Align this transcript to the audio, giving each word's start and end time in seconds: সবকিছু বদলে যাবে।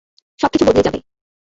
সবকিছু 0.39 0.63
বদলে 0.67 0.81
যাবে। 0.83 0.99